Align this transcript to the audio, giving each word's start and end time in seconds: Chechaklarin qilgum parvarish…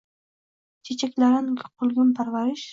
Chechaklarin 0.89 1.53
qilgum 1.65 2.19
parvarish… 2.23 2.69